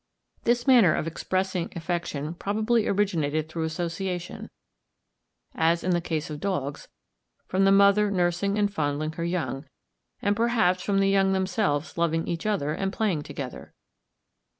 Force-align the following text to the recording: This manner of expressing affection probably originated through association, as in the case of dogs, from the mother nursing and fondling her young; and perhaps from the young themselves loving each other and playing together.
This 0.45 0.65
manner 0.65 0.95
of 0.95 1.05
expressing 1.05 1.71
affection 1.75 2.33
probably 2.33 2.87
originated 2.87 3.47
through 3.47 3.65
association, 3.65 4.49
as 5.53 5.83
in 5.83 5.91
the 5.91 6.01
case 6.01 6.31
of 6.31 6.39
dogs, 6.39 6.87
from 7.45 7.65
the 7.65 7.71
mother 7.71 8.09
nursing 8.09 8.57
and 8.57 8.73
fondling 8.73 9.11
her 9.11 9.23
young; 9.25 9.65
and 10.19 10.35
perhaps 10.35 10.81
from 10.81 11.01
the 11.01 11.09
young 11.09 11.33
themselves 11.33 11.99
loving 11.99 12.27
each 12.27 12.47
other 12.47 12.71
and 12.73 12.91
playing 12.91 13.21
together. 13.21 13.75